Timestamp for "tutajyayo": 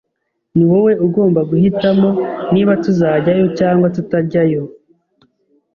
3.95-4.63